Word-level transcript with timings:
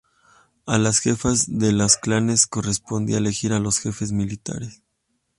A 0.65 0.79
las 0.79 0.97
jefas 0.99 1.59
de 1.59 1.71
los 1.73 1.95
clanes 1.95 2.47
correspondía 2.47 3.19
elegir 3.19 3.53
a 3.53 3.59
los 3.59 3.77
jefes 3.77 4.11
militares. 4.11 4.81